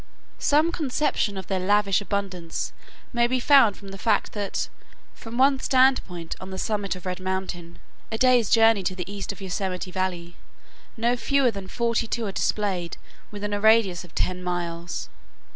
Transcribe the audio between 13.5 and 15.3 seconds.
a radius of ten miles.